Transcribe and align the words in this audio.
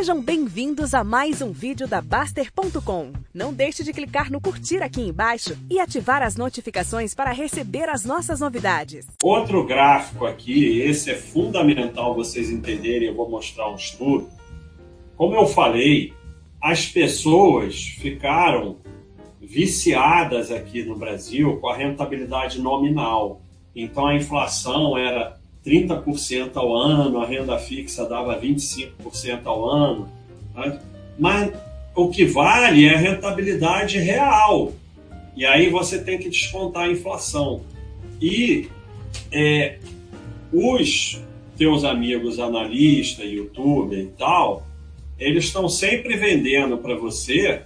Sejam 0.00 0.22
bem-vindos 0.22 0.94
a 0.94 1.04
mais 1.04 1.42
um 1.42 1.52
vídeo 1.52 1.86
da 1.86 2.00
Baster.com. 2.00 3.12
Não 3.34 3.52
deixe 3.52 3.84
de 3.84 3.92
clicar 3.92 4.32
no 4.32 4.40
curtir 4.40 4.82
aqui 4.82 5.02
embaixo 5.02 5.54
e 5.68 5.78
ativar 5.78 6.22
as 6.22 6.36
notificações 6.36 7.14
para 7.14 7.32
receber 7.32 7.86
as 7.86 8.02
nossas 8.02 8.40
novidades. 8.40 9.06
Outro 9.22 9.66
gráfico 9.66 10.24
aqui, 10.24 10.80
esse 10.80 11.10
é 11.10 11.14
fundamental 11.14 12.14
vocês 12.14 12.48
entenderem, 12.48 13.08
eu 13.08 13.14
vou 13.14 13.28
mostrar 13.28 13.70
um 13.70 13.74
estudo. 13.74 14.30
Como 15.16 15.34
eu 15.34 15.46
falei, 15.46 16.14
as 16.62 16.86
pessoas 16.86 17.82
ficaram 17.82 18.78
viciadas 19.38 20.50
aqui 20.50 20.82
no 20.82 20.96
Brasil 20.96 21.58
com 21.58 21.68
a 21.68 21.76
rentabilidade 21.76 22.58
nominal. 22.58 23.42
Então 23.76 24.06
a 24.06 24.16
inflação 24.16 24.96
era 24.96 25.38
30% 25.64 26.56
ao 26.56 26.74
ano, 26.74 27.20
a 27.20 27.26
renda 27.26 27.58
fixa 27.58 28.06
dava 28.06 28.40
25% 28.40 29.40
ao 29.44 29.68
ano. 29.68 30.08
Né? 30.54 30.80
Mas 31.18 31.52
o 31.94 32.08
que 32.08 32.24
vale 32.24 32.86
é 32.86 32.94
a 32.94 32.98
rentabilidade 32.98 33.98
real. 33.98 34.72
E 35.36 35.44
aí 35.44 35.68
você 35.68 36.02
tem 36.02 36.18
que 36.18 36.28
descontar 36.28 36.84
a 36.84 36.90
inflação. 36.90 37.62
E 38.20 38.68
é, 39.30 39.78
os 40.52 41.20
teus 41.56 41.84
amigos 41.84 42.38
analistas, 42.38 43.30
youtuber 43.30 43.98
e 43.98 44.06
tal, 44.06 44.66
eles 45.18 45.44
estão 45.44 45.68
sempre 45.68 46.16
vendendo 46.16 46.78
para 46.78 46.94
você 46.96 47.62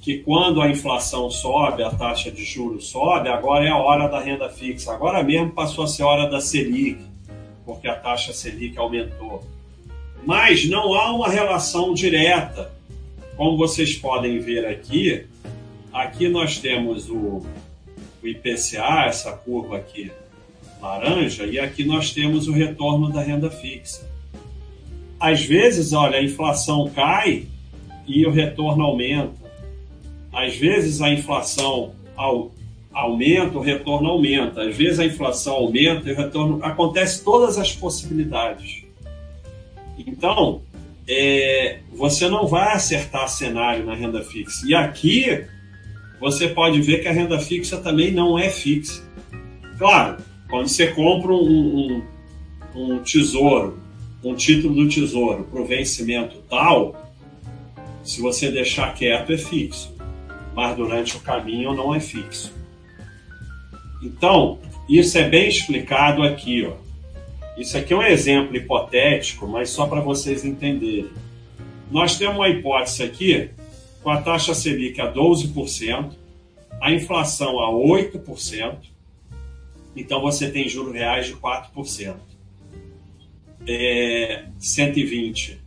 que 0.00 0.18
quando 0.18 0.60
a 0.60 0.68
inflação 0.68 1.30
sobe, 1.30 1.84
a 1.84 1.90
taxa 1.90 2.32
de 2.32 2.44
juros 2.44 2.88
sobe, 2.88 3.28
agora 3.28 3.64
é 3.64 3.68
a 3.68 3.76
hora 3.76 4.08
da 4.08 4.20
renda 4.20 4.48
fixa. 4.48 4.92
Agora 4.92 5.22
mesmo 5.22 5.50
passou 5.50 5.84
a 5.84 5.86
ser 5.86 6.02
hora 6.02 6.28
da 6.28 6.40
Selic 6.40 7.11
porque 7.64 7.88
a 7.88 7.94
taxa 7.94 8.32
Selic 8.32 8.78
aumentou. 8.78 9.44
Mas 10.24 10.64
não 10.64 10.94
há 10.94 11.12
uma 11.12 11.28
relação 11.28 11.94
direta. 11.94 12.72
Como 13.36 13.56
vocês 13.56 13.94
podem 13.96 14.38
ver 14.38 14.66
aqui, 14.66 15.26
aqui 15.92 16.28
nós 16.28 16.58
temos 16.58 17.08
o, 17.08 17.42
o 18.22 18.26
IPCA, 18.26 19.06
essa 19.06 19.32
curva 19.32 19.78
aqui 19.78 20.12
laranja, 20.80 21.46
e 21.46 21.58
aqui 21.58 21.84
nós 21.84 22.10
temos 22.10 22.48
o 22.48 22.52
retorno 22.52 23.10
da 23.10 23.22
renda 23.22 23.48
fixa. 23.50 24.10
Às 25.18 25.44
vezes, 25.44 25.92
olha, 25.92 26.18
a 26.18 26.22
inflação 26.22 26.90
cai 26.90 27.46
e 28.06 28.26
o 28.26 28.30
retorno 28.30 28.82
aumenta. 28.82 29.40
Às 30.32 30.56
vezes 30.56 31.00
a 31.00 31.10
inflação 31.10 31.94
aumenta, 32.92 33.58
o 33.58 33.60
retorno 33.60 34.08
aumenta. 34.08 34.62
Às 34.62 34.76
vezes 34.76 34.98
a 34.98 35.04
inflação 35.04 35.54
aumenta 35.54 36.08
e 36.08 36.12
o 36.12 36.16
retorno. 36.16 36.58
Acontece 36.62 37.24
todas 37.24 37.58
as 37.58 37.72
possibilidades. 37.74 38.84
Então, 39.98 40.62
é, 41.08 41.80
você 41.92 42.28
não 42.28 42.46
vai 42.46 42.72
acertar 42.72 43.28
cenário 43.28 43.84
na 43.84 43.94
renda 43.94 44.22
fixa. 44.22 44.66
E 44.66 44.74
aqui 44.74 45.44
você 46.20 46.48
pode 46.48 46.80
ver 46.80 47.02
que 47.02 47.08
a 47.08 47.12
renda 47.12 47.38
fixa 47.38 47.78
também 47.78 48.12
não 48.12 48.38
é 48.38 48.48
fixa. 48.48 49.02
Claro, 49.78 50.18
quando 50.48 50.68
você 50.68 50.88
compra 50.88 51.32
um, 51.32 52.02
um, 52.74 52.92
um 52.94 52.98
tesouro, 52.98 53.78
um 54.22 54.34
título 54.34 54.74
do 54.74 54.88
tesouro 54.88 55.44
para 55.44 55.60
o 55.60 55.64
vencimento 55.64 56.36
tal, 56.48 56.94
se 58.04 58.20
você 58.20 58.50
deixar 58.50 58.94
quieto 58.94 59.32
é 59.32 59.38
fixo, 59.38 59.94
mas 60.54 60.76
durante 60.76 61.16
o 61.16 61.20
caminho 61.20 61.74
não 61.74 61.94
é 61.94 62.00
fixo. 62.00 62.52
Então, 64.02 64.58
isso 64.88 65.16
é 65.16 65.28
bem 65.28 65.48
explicado 65.48 66.22
aqui. 66.22 66.66
Ó. 66.66 66.74
Isso 67.56 67.76
aqui 67.78 67.92
é 67.92 67.96
um 67.96 68.02
exemplo 68.02 68.56
hipotético, 68.56 69.46
mas 69.46 69.70
só 69.70 69.86
para 69.86 70.00
vocês 70.00 70.44
entenderem. 70.44 71.10
Nós 71.90 72.16
temos 72.16 72.36
uma 72.36 72.48
hipótese 72.48 73.02
aqui 73.02 73.50
com 74.02 74.10
a 74.10 74.20
taxa 74.20 74.54
Selic 74.54 75.00
a 75.00 75.12
12%, 75.12 76.12
a 76.80 76.90
inflação 76.90 77.60
a 77.60 77.70
8%, 77.70 78.76
então 79.94 80.20
você 80.20 80.50
tem 80.50 80.68
juros 80.68 80.94
reais 80.94 81.26
de 81.26 81.34
4%. 81.34 82.16
É, 83.64 84.46
120, 84.58 85.60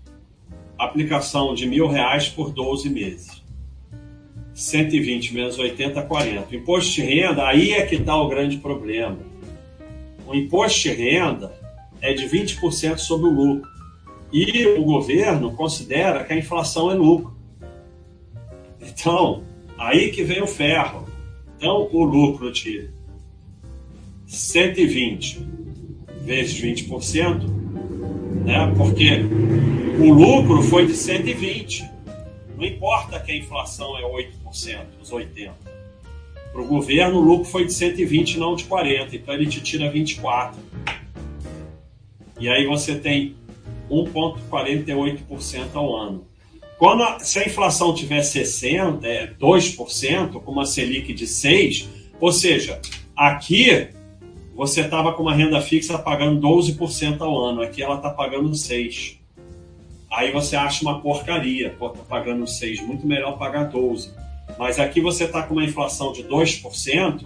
aplicação 0.77 1.53
de 1.53 1.65
mil 1.65 1.87
reais 1.87 2.27
por 2.27 2.51
12 2.51 2.89
meses. 2.89 3.44
120 4.55 5.33
menos 5.33 5.59
80, 5.59 6.01
40. 6.01 6.47
O 6.49 6.55
imposto 6.55 6.93
de 6.93 7.01
renda, 7.01 7.45
aí 7.45 7.73
é 7.73 7.85
que 7.85 7.95
está 7.95 8.15
o 8.15 8.29
grande 8.29 8.57
problema. 8.57 9.19
O 10.25 10.33
imposto 10.33 10.83
de 10.83 10.89
renda 10.93 11.53
é 12.01 12.13
de 12.13 12.25
20% 12.25 12.97
sobre 12.97 13.27
o 13.27 13.31
lucro. 13.31 13.69
E 14.31 14.65
o 14.67 14.83
governo 14.83 15.51
considera 15.51 16.23
que 16.23 16.31
a 16.31 16.37
inflação 16.37 16.89
é 16.89 16.93
lucro. 16.93 17.35
Então, 18.81 19.43
aí 19.77 20.09
que 20.09 20.23
vem 20.23 20.41
o 20.41 20.47
ferro. 20.47 21.05
Então, 21.57 21.89
o 21.91 22.03
lucro 22.05 22.49
de 22.51 22.89
120 24.25 25.45
vezes 26.21 26.59
20%, 26.61 27.43
né? 28.45 28.73
porque 28.75 29.21
o 29.99 30.13
lucro 30.13 30.61
foi 30.63 30.87
de 30.87 30.93
120 30.93 31.94
não 32.57 32.65
importa 32.65 33.19
que 33.19 33.31
a 33.31 33.35
inflação 33.35 33.97
é 33.97 34.03
8%, 34.03 34.85
os 35.01 35.11
80%. 35.11 35.51
Para 36.51 36.61
o 36.61 36.67
governo, 36.67 37.19
o 37.19 37.21
lucro 37.21 37.45
foi 37.45 37.65
de 37.65 37.73
120, 37.73 38.39
não 38.39 38.55
de 38.55 38.63
40, 38.63 39.13
então 39.15 39.33
ele 39.33 39.45
te 39.45 39.61
tira 39.61 39.91
24. 39.91 40.57
E 42.39 42.47
aí 42.47 42.65
você 42.65 42.95
tem 42.95 43.35
1,48% 43.89 45.69
ao 45.73 45.95
ano. 45.95 46.25
Quando 46.77 47.03
a, 47.03 47.19
se 47.19 47.39
a 47.39 47.45
inflação 47.45 47.93
tiver 47.93 48.21
60%, 48.21 49.03
é 49.03 49.27
2%, 49.27 50.41
com 50.41 50.51
uma 50.51 50.65
Selic 50.65 51.13
de 51.13 51.25
6%, 51.25 51.87
ou 52.21 52.31
seja, 52.31 52.81
aqui 53.15 53.89
você 54.55 54.81
estava 54.81 55.11
com 55.13 55.23
uma 55.23 55.35
renda 55.35 55.59
fixa 55.59 55.97
pagando 55.97 56.39
12% 56.39 57.19
ao 57.19 57.37
ano, 57.37 57.61
aqui 57.61 57.83
ela 57.83 57.95
está 57.95 58.09
pagando 58.09 58.49
6%. 58.51 59.24
Aí 60.15 60.31
você 60.31 60.55
acha 60.55 60.81
uma 60.81 61.01
porcaria, 61.01 61.75
pô, 61.77 61.89
tá 61.89 62.01
pagando 62.07 62.47
6, 62.47 62.79
muito 62.79 63.05
melhor 63.05 63.37
pagar 63.37 63.65
12. 63.65 64.13
Mas 64.57 64.79
aqui 64.79 65.01
você 65.01 65.25
está 65.25 65.43
com 65.43 65.55
uma 65.55 65.65
inflação 65.65 66.13
de 66.13 66.23
2%, 66.23 67.25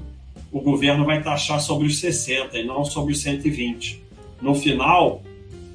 o 0.51 0.59
governo 0.59 1.05
vai 1.05 1.21
taxar 1.21 1.61
sobre 1.61 1.85
os 1.85 1.99
60 1.99 2.57
e 2.57 2.65
não 2.65 2.83
sobre 2.83 3.13
os 3.13 3.21
120. 3.21 4.01
No 4.41 4.55
final, 4.55 5.21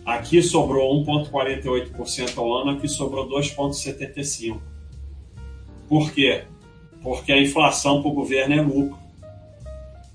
aqui 0.05 0.43
sobrou 0.43 0.93
1,48% 1.05 2.37
ao 2.37 2.53
ano, 2.53 2.73
aqui 2.73 2.89
sobrou 2.89 3.29
2,75%. 3.29 4.57
Por 5.89 6.11
quê? 6.11 6.43
Porque 7.01 7.31
a 7.31 7.41
inflação 7.41 8.03
para 8.03 8.11
o 8.11 8.15
governo 8.15 8.55
é 8.57 8.61
lucro. 8.61 8.99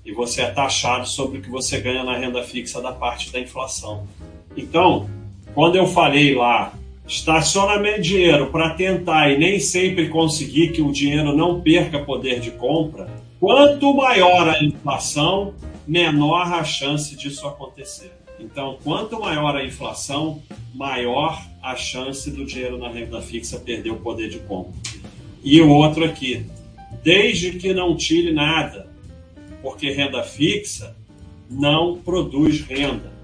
E 0.04 0.12
você 0.12 0.42
é 0.42 0.50
taxado 0.50 1.08
sobre 1.08 1.38
o 1.38 1.40
que 1.40 1.48
você 1.48 1.80
ganha 1.80 2.04
na 2.04 2.18
renda 2.18 2.42
fixa 2.42 2.82
da 2.82 2.92
parte 2.92 3.32
da 3.32 3.40
inflação. 3.40 4.06
Então, 4.54 5.08
quando 5.54 5.76
eu 5.76 5.86
falei 5.86 6.34
lá 6.34 6.74
estacionamento 7.10 8.02
de 8.02 8.10
dinheiro 8.10 8.46
para 8.52 8.70
tentar 8.70 9.32
e 9.32 9.36
nem 9.36 9.58
sempre 9.58 10.08
conseguir 10.08 10.70
que 10.70 10.80
o 10.80 10.92
dinheiro 10.92 11.36
não 11.36 11.60
perca 11.60 11.98
poder 11.98 12.38
de 12.38 12.52
compra, 12.52 13.10
quanto 13.40 13.92
maior 13.92 14.48
a 14.48 14.62
inflação, 14.62 15.52
menor 15.88 16.52
a 16.52 16.62
chance 16.62 17.16
disso 17.16 17.48
acontecer. 17.48 18.12
Então, 18.38 18.78
quanto 18.84 19.18
maior 19.18 19.56
a 19.56 19.64
inflação, 19.64 20.40
maior 20.72 21.36
a 21.60 21.74
chance 21.74 22.30
do 22.30 22.44
dinheiro 22.44 22.78
na 22.78 22.88
renda 22.88 23.20
fixa 23.20 23.58
perder 23.58 23.90
o 23.90 23.96
poder 23.96 24.30
de 24.30 24.38
compra. 24.38 24.72
E 25.42 25.60
o 25.60 25.68
outro 25.68 26.04
aqui, 26.04 26.46
desde 27.02 27.58
que 27.58 27.74
não 27.74 27.96
tire 27.96 28.32
nada, 28.32 28.88
porque 29.60 29.90
renda 29.90 30.22
fixa 30.22 30.96
não 31.50 31.98
produz 31.98 32.60
renda 32.60 33.19